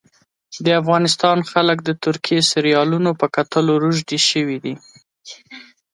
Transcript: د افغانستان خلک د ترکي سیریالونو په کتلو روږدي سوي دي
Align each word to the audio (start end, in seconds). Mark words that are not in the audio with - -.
د 0.65 0.67
افغانستان 0.81 1.37
خلک 1.51 1.77
د 1.83 1.89
ترکي 2.03 2.37
سیریالونو 2.49 3.11
په 3.19 3.25
کتلو 3.35 3.73
روږدي 3.83 4.19
سوي 4.29 4.57
دي 4.65 4.73